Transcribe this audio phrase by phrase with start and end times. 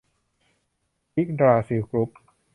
[1.15, 2.09] อิ๊กดราซิล กรุ๊ป